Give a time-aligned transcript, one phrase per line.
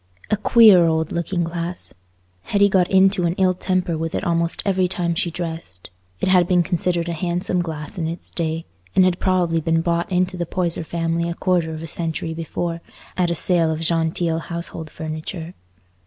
[0.31, 1.93] A queer old looking glass!
[2.45, 5.91] Hetty got into an ill temper with it almost every time she dressed.
[6.19, 10.11] It had been considered a handsome glass in its day, and had probably been bought
[10.11, 12.81] into the Poyser family a quarter of a century before,
[13.15, 15.53] at a sale of genteel household furniture.